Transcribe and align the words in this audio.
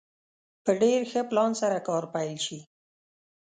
په 0.63 0.71
ډېر 0.81 0.99
ښه 1.11 1.21
پلان 1.29 1.51
سره 1.61 1.77
کار 1.87 2.03
پيل 2.13 2.37
شي. 2.45 2.59